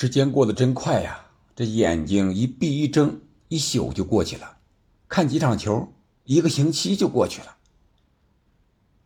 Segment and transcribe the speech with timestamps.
[0.00, 4.56] 时间过得真快呀，这眼睛一闭一睁，一宿就过去了。
[5.08, 5.92] 看几场球，
[6.24, 7.58] 一个星期就过去了。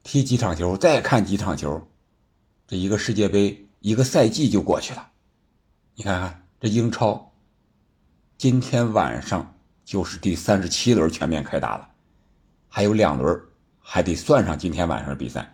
[0.04, 1.88] 踢几场球，再看几场球，
[2.68, 5.08] 这一个世界杯，一个赛季就过去了。
[5.96, 7.32] 你看看这英超，
[8.38, 9.52] 今天晚上
[9.84, 11.88] 就是第三十七轮全面开打了，
[12.68, 13.36] 还有两轮，
[13.80, 15.52] 还得算上今天晚上的比赛，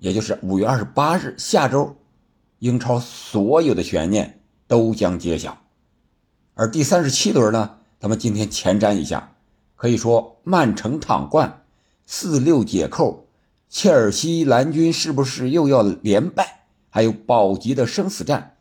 [0.00, 1.96] 也就是五月二十八日下周，
[2.58, 4.38] 英超所有的悬念。
[4.72, 5.58] 都将揭晓，
[6.54, 7.76] 而第三十七轮呢？
[8.00, 9.34] 咱们今天前瞻一下，
[9.76, 11.64] 可以说曼城躺冠，
[12.06, 13.26] 四六解扣，
[13.68, 16.64] 切尔西蓝军是不是又要连败？
[16.88, 18.56] 还有保级的生死战，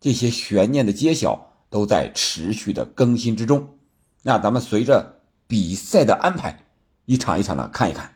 [0.00, 3.76] 这些悬念的揭晓都在持续的更新之中。
[4.22, 6.64] 那咱们随着比赛的安排，
[7.04, 8.14] 一场一场的看一看。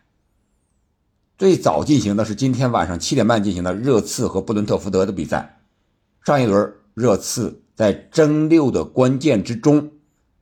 [1.37, 5.61] 最早进行的是今天晚上七点半进行的热刺和布伦特福德的比赛，
[6.25, 6.80] 上一轮。
[6.94, 9.92] 热刺在争六的关键之中，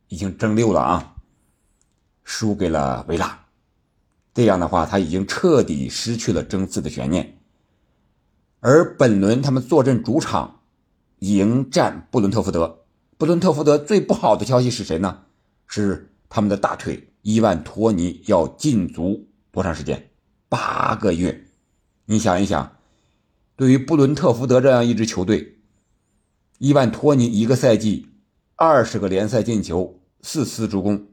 [0.09, 1.17] 已经争六了啊，
[2.25, 3.47] 输给了维拉。
[4.35, 7.39] 这样的话，他已经彻底失去了争四的悬念。
[8.61, 10.61] 而本轮他们坐镇主场
[11.21, 12.85] 迎战布伦特福德。
[13.17, 15.25] 布伦特福德最不好的消息是谁呢？
[15.67, 20.11] 是他们的大腿伊万托尼要禁足多长时间？
[20.49, 21.45] 八个月。
[22.07, 22.77] 你想一想，
[23.55, 25.58] 对于布伦特福德这样一支球队。
[26.59, 28.09] 伊万托尼一个赛季
[28.57, 31.07] 二十个联赛进球，四次助攻，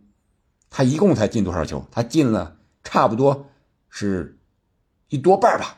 [0.72, 1.86] 他一共才进多少球？
[1.92, 3.46] 他进了差不多
[3.88, 4.40] 是
[5.10, 5.78] 一多半吧，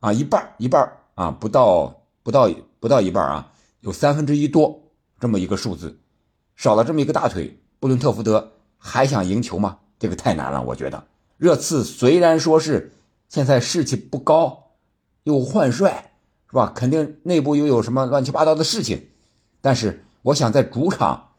[0.00, 4.82] 啊，一半一半啊，不到不到不到一半啊，有三分之一多
[5.20, 6.00] 这么一个数字，
[6.56, 9.78] 少了这么一个大腿，布伦特福德还想赢球吗？
[10.00, 11.06] 这个太难了，我觉得。
[11.36, 12.92] 热刺虽然说是
[13.28, 14.72] 现在士气不高，
[15.22, 16.13] 又换帅。
[16.54, 16.72] 是吧？
[16.72, 19.08] 肯定内部又有什么乱七八糟的事情，
[19.60, 21.30] 但是我想在主场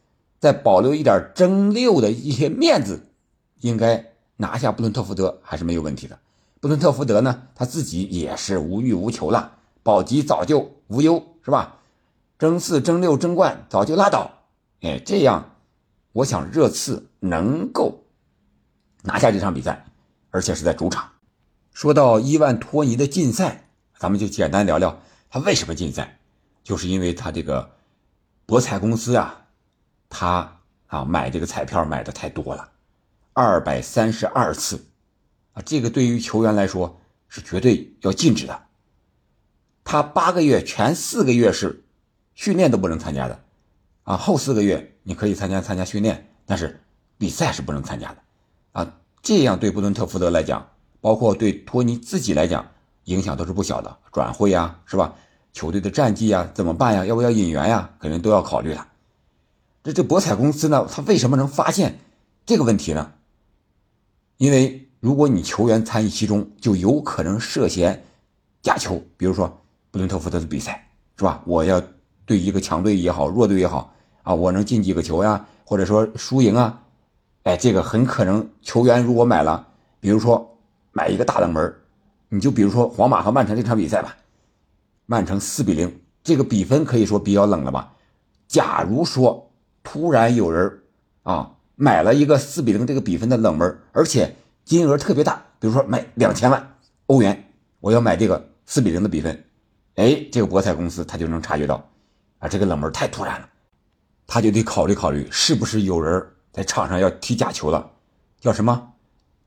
[0.41, 3.07] 再保留一点争六的一些面子，
[3.61, 6.19] 应该拿下布伦特福德还是没有问题的。
[6.59, 9.53] 布伦特福德呢，他自己也是无欲无求了，
[9.83, 11.77] 保级早就无忧，是吧？
[12.37, 14.29] 争四、争六、争冠早就拉倒。
[14.81, 15.55] 哎，这样，
[16.11, 18.03] 我想热刺能够
[19.03, 19.85] 拿下这场比赛，
[20.29, 21.09] 而且是在主场。
[21.71, 23.61] 说到伊万托尼的禁赛。
[23.97, 26.19] 咱们就简单聊聊他为什么禁赛，
[26.63, 27.71] 就是因为他这个
[28.45, 29.47] 博彩公司啊，
[30.09, 32.69] 他啊买这个彩票买的太多了，
[33.33, 34.85] 二百三十二次
[35.53, 38.63] 啊，这个对于球员来说是绝对要禁止的。
[39.83, 41.83] 他八个月前四个月是
[42.33, 43.43] 训练都不能参加的，
[44.03, 46.81] 啊，后四个月你可以参加参加训练，但是
[47.17, 48.17] 比赛是不能参加的，
[48.73, 50.69] 啊，这样对布伦特福德来讲，
[50.99, 52.71] 包括对托尼自己来讲。
[53.05, 55.13] 影响都是不小的，转会呀，是吧？
[55.53, 57.05] 球队的战绩呀，怎么办呀？
[57.05, 57.89] 要不要引援呀？
[57.99, 58.85] 肯定都要考虑的。
[59.83, 61.97] 这这博彩公司呢，他为什么能发现
[62.45, 63.13] 这个问题呢？
[64.37, 68.03] 因为如果你球员参与其中，就有可能涉嫌
[68.61, 69.01] 假球。
[69.15, 69.47] 比如说
[69.91, 70.87] 布伦特福德的比赛，
[71.17, 71.41] 是吧？
[71.45, 71.81] 我要
[72.25, 73.93] 对一个强队也好，弱队也好
[74.23, 75.45] 啊，我能进几个球呀？
[75.63, 76.81] 或者说输赢啊？
[77.43, 79.67] 哎，这个很可能球员如果买了，
[79.99, 80.57] 比如说
[80.91, 81.73] 买一个大冷门。
[82.29, 84.15] 你就比如说皇马和曼城这场比赛吧，
[85.05, 87.93] 曼城四比零，这个比分可以说比较冷了吧？
[88.47, 89.51] 假如说
[89.83, 90.81] 突然有人
[91.23, 96.77] 啊买了一个四比零这个比分的冷门，而且金额特别大，比如说买两千万
[97.07, 99.43] 欧元，我要买这个四比零的比分，
[99.95, 101.87] 哎，这个博彩公司他就能察觉到，
[102.39, 103.49] 啊，这个冷门太突然了，
[104.25, 107.91] 他就得考虑考虑是不是有人在场上要踢假球了，
[108.39, 108.93] 叫什么？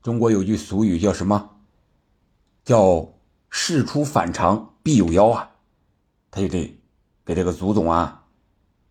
[0.01, 1.49] 中国有句俗语叫什么？
[2.69, 3.15] 叫
[3.49, 5.49] 事出反常必有妖啊，
[6.29, 6.79] 他就得
[7.25, 8.27] 给这个祖总啊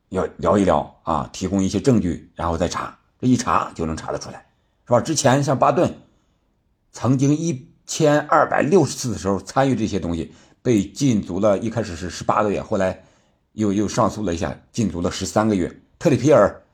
[0.08, 4.44] 要聊一聊啊，提供一些证据，然后再查，这一查就能查得出来，
[4.84, 5.00] 是吧？
[5.00, 5.94] 之前像巴顿
[6.90, 13.04] 曾经一千二百六十次的时候参与这些东西，被禁足了，一开始是十八个月，后来
[13.52, 15.72] 又又上诉了一下，禁足了十三个月。
[16.00, 16.64] 特里皮尔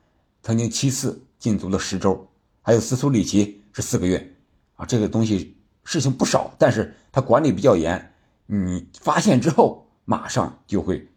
[0.41, 2.27] 曾经七次禁足了十周，
[2.63, 4.33] 还有斯图里奇是四个月
[4.73, 5.54] 啊，这个东西。
[5.85, 8.11] 事情不少，但是他管理比较严，
[8.47, 11.07] 你发现之后马上就会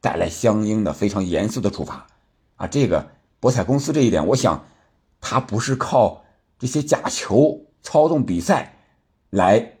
[0.00, 2.06] 带来相应的非常严肃的处罚，
[2.56, 3.08] 啊，这个
[3.40, 4.64] 博彩公司这一点，我想
[5.20, 6.22] 他不是靠
[6.58, 8.76] 这些假球操纵比赛
[9.30, 9.72] 来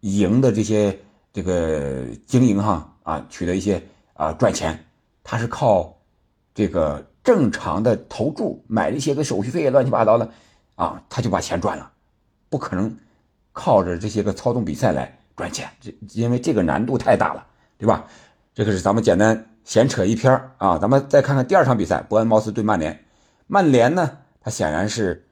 [0.00, 0.98] 赢的这些
[1.32, 3.82] 这个经营哈啊取得一些
[4.14, 4.86] 啊赚钱，
[5.22, 5.96] 他是靠
[6.54, 10.30] 这个正常的投注买一些个手续费乱七八糟的
[10.74, 11.92] 啊，他就把钱赚了，
[12.48, 12.96] 不可能。
[13.54, 17.46] 靠着这些个操纵比赛来赚钱，这因为这个难度太大了，
[17.78, 18.04] 对吧？
[18.52, 20.76] 这个是咱们简单闲扯一篇啊。
[20.76, 23.04] 咱们再看看第二场比赛，伯恩茅斯对曼联。
[23.46, 25.24] 曼联呢，他显然是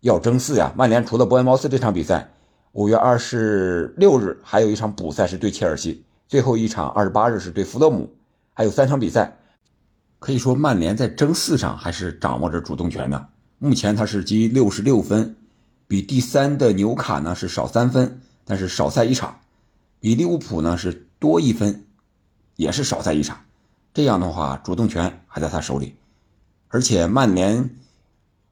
[0.00, 0.72] 要争四呀。
[0.76, 2.28] 曼联除了伯恩茅斯这场比赛，
[2.72, 8.12] 五月二十六日还有一场补赛是对切尔西，最后一场二十八日是对弗勒姆，
[8.52, 9.36] 还有三场比赛。
[10.18, 13.28] 可以说，曼联在争四上还是掌握着主动权的。
[13.58, 15.34] 目前他是积六十六分，
[15.90, 19.40] 比第三的纽卡呢是少三分，但是少赛一场；
[19.98, 21.84] 比利物浦呢是多一分，
[22.54, 23.40] 也是少赛一场。
[23.92, 25.96] 这样的话，主动权还在他手里。
[26.68, 27.76] 而且曼联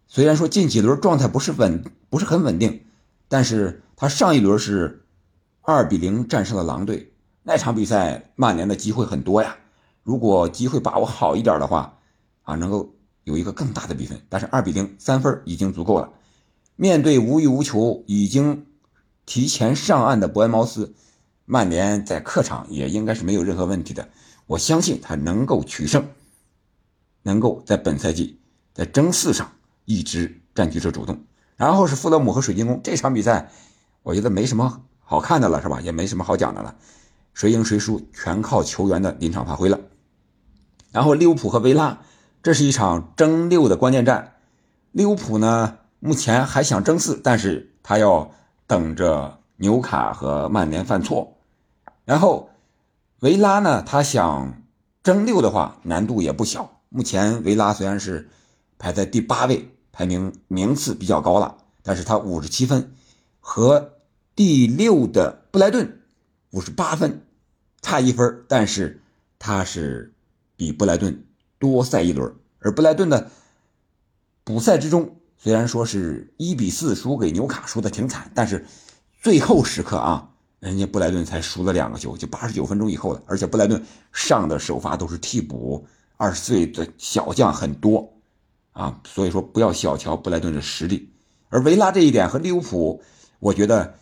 [0.09, 2.83] 虽然说近几轮状态不是稳，不是很稳定，
[3.29, 5.05] 但是他上一轮是
[5.63, 7.13] 二比零战胜了狼队，
[7.45, 9.57] 那场比赛曼联的机会很多呀。
[10.03, 11.97] 如果机会把握好一点的话，
[12.43, 12.93] 啊，能够
[13.23, 14.21] 有一个更大的比分。
[14.29, 16.11] 但是二比零三分已经足够了。
[16.81, 18.65] 面对无欲无求、已经
[19.27, 20.95] 提前上岸的伯恩茅斯，
[21.45, 24.09] 曼联在客场也应该是没有任何问题的。
[24.47, 26.07] 我相信他能够取胜，
[27.25, 28.39] 能够在本赛季
[28.73, 29.51] 在争四上
[29.87, 31.19] 一直占据着主动。
[31.57, 33.51] 然后是富勒姆和水晶宫这场比赛，
[34.05, 35.81] 我觉得没什么好看的了，是吧？
[35.81, 36.77] 也没什么好讲的了，
[37.35, 39.81] 谁赢谁输全靠球员的临场发挥了。
[40.93, 42.03] 然后利物浦和维拉，
[42.41, 44.35] 这是一场争六的关键战。
[44.93, 48.31] 利物浦呢，目前还想争四，但是他要
[48.67, 51.39] 等着纽卡和曼联犯错。
[52.05, 52.51] 然后
[53.21, 54.63] 维拉呢，他想
[55.03, 56.81] 争六的话，难度也不小。
[56.89, 58.29] 目前维拉虽然是
[58.79, 62.93] 排在第八位，排名名次比较高了，但是他五十七分，
[63.41, 63.95] 和
[64.35, 66.01] 第六的布莱顿
[66.51, 67.23] 五十八分，
[67.83, 69.03] 差一分，但是
[69.39, 70.15] 他是。
[70.61, 71.25] 比布莱顿
[71.61, 73.31] 多赛一轮，而布莱顿的
[74.43, 78.67] 补赛之中，虽然说是一比四输给纽卡，输的挺惨，但是
[79.23, 80.29] 最后时刻啊，
[80.61, 83.23] 人家布莱顿才输了两个球，就八十九分钟以后了。
[83.27, 83.83] 而且布莱顿
[84.13, 85.87] 上的首发都是替补，
[86.17, 88.13] 二十岁的小将很多
[88.73, 91.09] 啊，所以说不要小瞧布莱顿的实力。
[91.49, 93.03] 而维拉这一点和利物浦，
[93.39, 93.95] 我觉得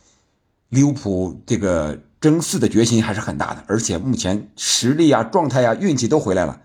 [0.71, 2.03] 利物浦这个。
[2.19, 6.63] 争四的决心还是很大的，而且目前实力啊、状态啊、运气都回来了。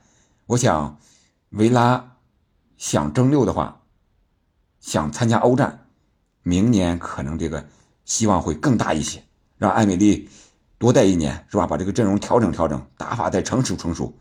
[0.47, 0.97] 我想，
[1.49, 2.15] 维拉
[2.77, 3.80] 想争六的话，
[4.81, 5.87] 想参加欧战，
[6.43, 7.65] 明年可能这个
[8.03, 9.23] 希望会更大一些。
[9.57, 10.27] 让艾米丽
[10.77, 11.67] 多带一年，是吧？
[11.67, 14.13] 把这个阵容调整调整，打法再成熟成熟，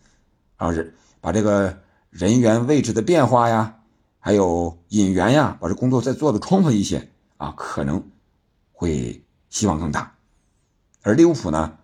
[0.59, 1.81] 然后是把这个
[2.11, 3.81] 人员位置的变化呀，
[4.19, 7.09] 还有引援呀，把这工作再做的充分一些
[7.39, 8.07] 啊，可能
[8.73, 10.15] 会希望更大。
[11.03, 11.79] 而利物浦呢，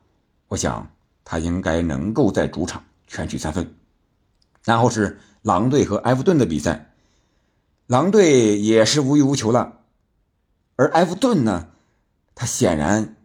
[0.48, 0.90] 我想
[1.24, 3.74] 他应该能够在主场全取三分。
[4.64, 6.94] 然后是狼队和埃弗顿的比赛，
[7.86, 9.80] 狼队也是无欲无求了，
[10.74, 11.68] 而埃弗顿呢，
[12.34, 13.16] 他显然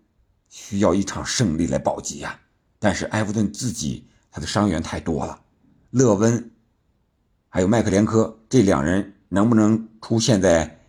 [0.49, 2.39] 需要一场胜利来保级呀。
[2.77, 5.41] 但是埃弗顿自己他的伤员太多了，
[5.89, 6.51] 勒温
[7.49, 10.79] 还有麦克连科这两人能不能出现在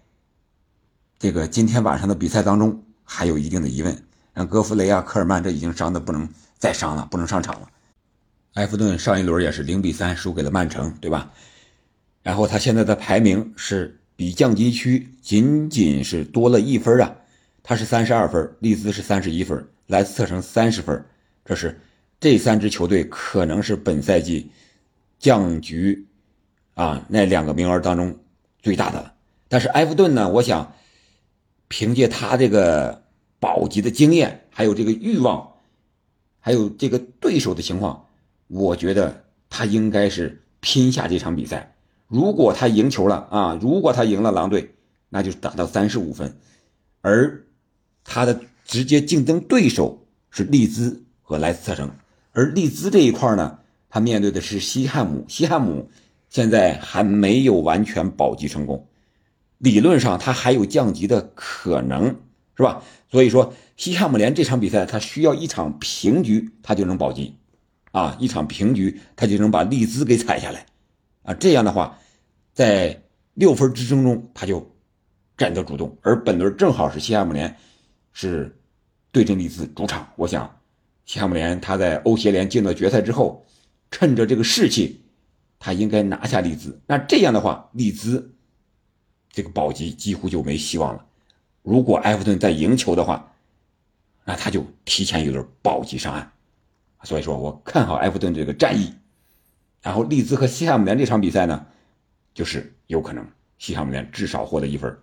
[1.18, 4.04] 这个今天晚上的比赛当中，还有一定的疑问。
[4.34, 6.28] 像戈弗雷啊、科尔曼，这已经伤的不能
[6.58, 7.70] 再伤了，不能上场了。
[8.54, 11.30] 埃弗顿上一轮也是零比三输给了曼城，对吧？
[12.22, 17.14] 然后他现在的排名是比降级区仅仅是多了一分啊，
[17.62, 21.04] 他是三十二分，利兹是三十一分，莱斯特城三十分，
[21.44, 21.80] 这是
[22.20, 24.50] 这三支球队可能是本赛季
[25.19, 26.06] 降局
[26.74, 28.16] 啊那两个名额当中
[28.61, 29.12] 最大的。
[29.49, 30.73] 但是埃弗顿呢，我想
[31.68, 33.02] 凭借他这个。
[33.42, 35.54] 保级的经验，还有这个欲望，
[36.38, 38.06] 还有这个对手的情况，
[38.47, 41.75] 我觉得他应该是拼下这场比赛。
[42.12, 44.75] 如果他赢球了啊，如果他赢了狼队，
[45.09, 46.37] 那就达到三十五分，
[47.00, 47.45] 而
[48.04, 51.90] 他的直接竞争对手是利兹和莱斯特城。
[52.33, 55.90] 而利兹这一块呢，他面对的是西汉姆，西汉姆
[56.28, 58.87] 现在还没有完全保级成功，
[59.59, 62.14] 理论上他还有降级的可能。
[62.54, 62.83] 是吧？
[63.11, 67.35] 所以说，西汉姆联这场比赛，他需要一场平局，他就能保级，
[67.92, 70.66] 啊，一场平局，他就能把利兹给踩下来，
[71.23, 71.99] 啊，这样的话，
[72.52, 73.02] 在
[73.35, 74.75] 六分之争中，他就
[75.37, 75.97] 占得主动。
[76.02, 77.56] 而本轮正好是西汉姆联
[78.12, 78.54] 是
[79.11, 80.61] 对阵利兹主场，我想，
[81.04, 83.44] 西汉姆联他在欧协联进了决赛之后，
[83.90, 85.02] 趁着这个士气，
[85.59, 86.80] 他应该拿下利兹。
[86.87, 88.35] 那这样的话，利兹
[89.30, 91.06] 这个保级几乎就没希望了。
[91.62, 93.32] 如果埃弗顿再赢球的话，
[94.25, 96.32] 那他就提前一轮保级上岸。
[97.02, 98.92] 所以说我看好埃弗顿这个战役。
[99.80, 101.66] 然后利兹和西汉姆联这场比赛呢，
[102.34, 103.26] 就是有可能
[103.58, 104.96] 西汉姆联至少获得一分，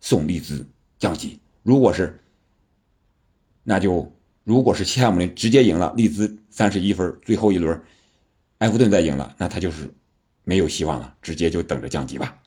[0.00, 0.66] 送利兹
[0.98, 1.38] 降级。
[1.62, 2.18] 如果是，
[3.62, 4.12] 那就
[4.44, 7.80] 如果是西汉姆联直接赢了，利兹三十一分，最后一轮
[8.58, 9.88] 埃弗顿再赢了，那他就是
[10.44, 12.42] 没有希望了，直接就等着降级吧。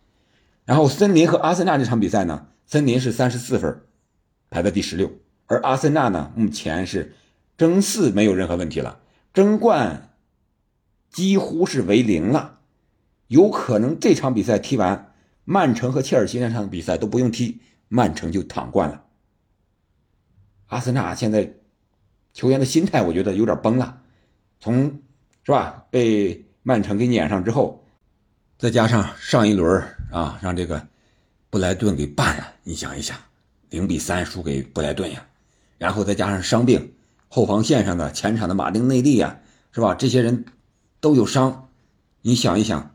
[0.65, 3.81] 然后森林和阿森纳这场比赛呢，森林是三十四分，
[4.49, 5.11] 排在第十六，
[5.45, 7.15] 而阿森纳呢，目前是
[7.57, 8.99] 争四没有任何问题了，
[9.33, 10.15] 争冠
[11.09, 12.52] 几乎是为零了，
[13.27, 15.13] 有可能这场比赛踢完，
[15.45, 19.03] 曼城和切尔西那场比赛都不用踢，曼城就躺冠了。
[20.67, 21.53] 阿森纳现在
[22.33, 24.01] 球员的心态，我觉得有点崩了，
[24.59, 25.01] 从
[25.43, 27.85] 是吧被曼城给撵上之后，
[28.57, 30.87] 再加上上一轮啊，让这个
[31.49, 32.53] 布莱顿给办了。
[32.63, 33.17] 你想一想，
[33.69, 35.25] 零比三输给布莱顿呀，
[35.77, 36.93] 然后再加上伤病，
[37.27, 39.39] 后防线上的前场的马丁内利呀，
[39.71, 39.93] 是吧？
[39.93, 40.45] 这些人
[40.99, 41.69] 都有伤，
[42.21, 42.92] 你想一想，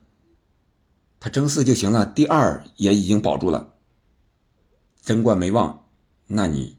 [1.21, 3.75] 他争四就行了，第二也已经保住了，
[5.03, 5.85] 争冠没望，
[6.27, 6.77] 那你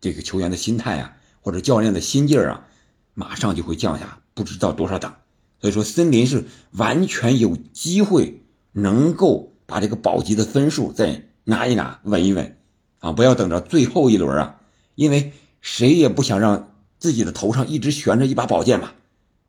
[0.00, 2.66] 这个球员的心态啊，或者教练的心劲儿啊，
[3.14, 5.16] 马上就会降下不知道多少档。
[5.60, 8.42] 所以说，森林是完全有机会
[8.72, 9.52] 能够。
[9.68, 12.56] 把这个保级的分数再拿一拿，稳一稳，
[13.00, 14.60] 啊，不要等着最后一轮啊，
[14.94, 18.94] 因为谁也不想让自己的头上一直悬着一把宝剑吧，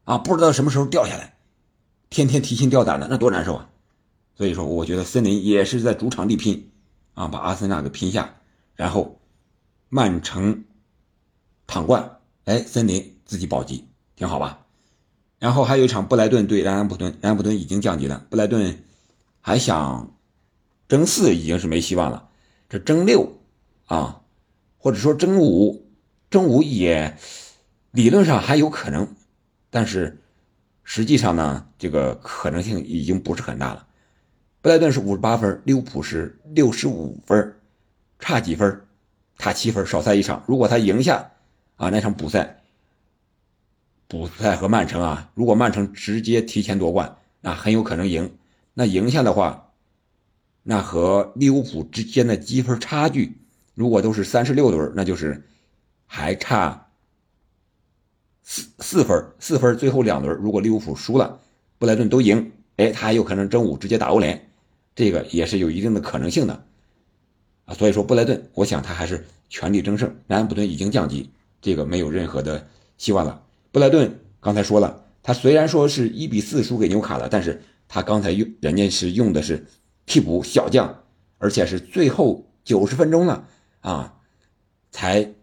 [0.05, 1.37] 啊，不知道什么时候掉下来，
[2.09, 3.69] 天天提心吊胆的，那多难受啊！
[4.37, 6.69] 所以说，我觉得森林也是在主场力拼，
[7.15, 8.35] 啊，把阿森纳给拼下，
[8.75, 9.19] 然后
[9.89, 10.63] 曼城
[11.65, 14.65] 躺冠，哎，森林自己保级，挺好吧？
[15.39, 18.83] 然后还有一场布莱顿对南安普顿，南安普顿已经降级了，布莱顿。
[19.39, 20.17] 还想
[20.89, 22.27] 争四已经是没希望了，
[22.67, 23.39] 这争六
[23.85, 24.23] 啊，
[24.77, 25.87] 或者说争五，
[26.29, 27.17] 争五也
[27.91, 29.15] 理论上还有可能，
[29.69, 30.21] 但是
[30.83, 33.86] 实际上呢，这个可能性已经不是很大了。
[34.61, 37.55] 布莱顿是五十八分，利物浦是六十五分，
[38.19, 38.81] 差几分？
[39.37, 40.43] 差七分，少赛一场。
[40.47, 41.31] 如果他赢下
[41.75, 42.63] 啊那场补赛，
[44.07, 48.35] 补赛和曼城啊，如果曼城直接提前夺冠，那很有可能赢。
[48.73, 49.73] 那赢下的话，
[50.63, 53.37] 那和利物浦之间的积分差距，
[53.75, 55.43] 如果都是三十六轮，那就是
[56.07, 56.87] 还差
[58.41, 61.39] 四四分，四分最后两轮，如果利物浦输了，
[61.77, 64.46] 布莱顿都赢，哎，他还有可能争五直接打欧联，
[64.97, 66.65] 这个也是有一定的可能性的
[67.63, 67.73] 啊。
[67.73, 70.13] 所以说布莱顿，我想他还是全力争胜。
[70.27, 73.41] 南安普顿已经降级，这个没有任何的希望了。
[73.71, 77.61] 布莱顿刚才说了，他虽然说是一比四输给纽卡了，但是。
[77.89, 79.65] 他刚才用人家是用的是
[80.05, 81.03] 替补小将，
[81.37, 83.47] 而且是最后九十分钟了
[83.79, 84.13] 啊，
[84.91, 85.33] 才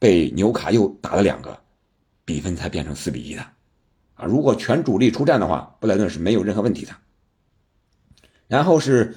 [0.00, 1.56] 被纽卡又打了两个，
[2.24, 3.42] 比分才变成四比一的
[4.14, 4.24] 啊。
[4.24, 6.92] 如果全主力出战的话，布莱顿是没有任何问题的。
[8.52, 9.14] 然后是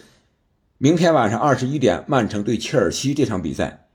[0.78, 3.90] 明天晚上二十一点，曼城对切尔西这场比赛，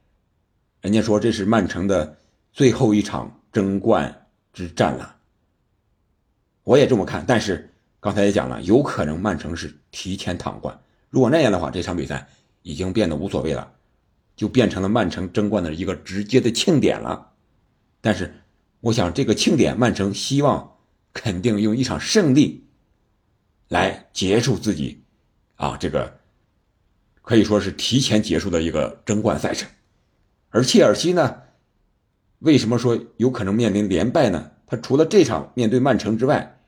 [0.81, 2.15] 人家说这是曼城的
[2.53, 5.15] 最后一场争冠之战了，
[6.63, 7.67] 我也这么看，但是。
[7.99, 10.79] 刚才也讲了，有可能曼城是提前躺冠。
[11.09, 12.27] 如果那样的话，这场比赛
[12.61, 13.71] 已经变得无所谓了，
[14.35, 17.31] 就变成了曼城争冠的一个直接的庆典了。
[17.99, 18.31] 但是，
[18.79, 20.77] 我想这个庆典，曼城希望
[21.13, 22.67] 肯定用一场胜利
[23.67, 25.03] 来结束自己
[25.61, 26.19] 啊，这个
[27.21, 29.69] 可以说是提前结束的一个争冠赛程。
[30.49, 31.37] 而切尔西呢，
[32.39, 34.49] 为什么说有可能面临连败呢？
[34.65, 36.59] 他除了这场面对曼城之外，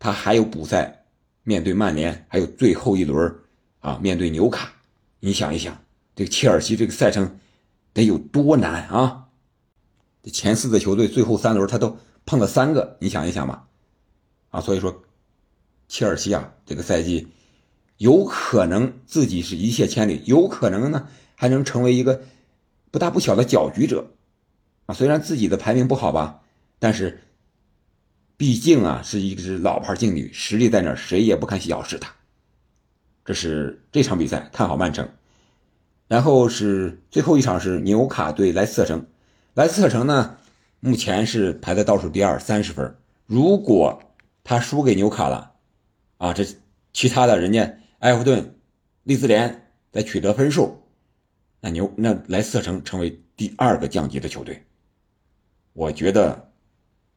[0.00, 1.04] 他还有补赛，
[1.44, 3.32] 面对曼联，还有最后一轮
[3.78, 4.72] 啊，面对纽卡。
[5.20, 5.80] 你想一想，
[6.16, 7.38] 这个切尔西这个赛程
[7.92, 9.28] 得有多难啊！
[10.20, 11.96] 这前四个球队最后三轮他都
[12.26, 13.68] 碰了三个，你想一想吧。
[14.50, 15.04] 啊，所以说，
[15.86, 17.28] 切尔西啊，这个赛季
[18.02, 21.06] 有可能自己是一泻千里，有可能呢
[21.36, 22.22] 还能成为一个
[22.90, 24.10] 不大不小的搅局者
[24.86, 24.94] 啊。
[24.94, 26.42] 虽然自己的排名不好吧，
[26.78, 27.20] 但是。
[28.34, 32.12] 毕竟啊，是一支老牌劲旅，实力在那儿，谁也不敢小视他。
[33.24, 35.08] 这是这场比赛看好曼城，
[36.08, 39.06] 然后是最后一场是纽卡对莱斯特城。
[39.54, 40.38] 莱斯特城呢，
[40.80, 42.96] 目前是排在倒数第二，三十分。
[43.26, 44.02] 如果
[44.42, 45.52] 他输给纽卡了，
[46.18, 46.44] 啊，这
[46.92, 48.54] 其他的人家埃弗顿、
[49.02, 50.82] 利兹联在取得分数，
[51.60, 54.64] 那牛那莱斯特城成为第二个降级的球队。
[55.72, 56.52] 我觉得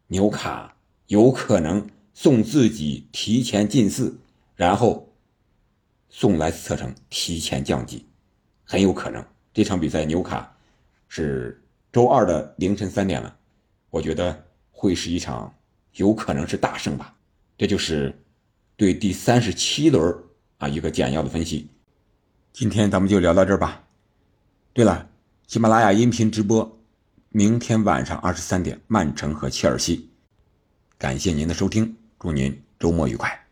[0.07, 0.71] 纽卡。
[1.07, 4.17] 有可能送自己提前进四，
[4.55, 5.13] 然后
[6.09, 8.03] 送莱斯特城提前降级，
[8.63, 9.23] 很有可能。
[9.53, 10.57] 这场比赛纽卡
[11.07, 13.37] 是周二的凌晨三点了，
[13.91, 15.53] 我觉得会是一场
[15.93, 17.15] 有可能是大胜吧。
[17.55, 18.11] 这就是
[18.75, 20.23] 对第三十七轮
[20.57, 21.69] 啊一个简要的分析。
[22.53, 23.83] 今天咱们就聊到这儿吧。
[24.73, 25.09] 对了，
[25.47, 26.79] 喜马拉雅音频直播，
[27.29, 30.09] 明天晚上二十三点，曼城和切尔西。
[30.97, 33.44] 感谢您的收听，祝您周末愉快。